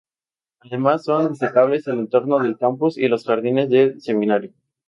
Además 0.61 1.03
son 1.03 1.29
destacables 1.29 1.87
el 1.87 1.99
entorno 1.99 2.39
del 2.39 2.57
campus 2.57 2.97
y 2.97 3.07
los 3.07 3.23
jardines 3.23 3.69
del 3.69 4.01
seminario. 4.01 4.51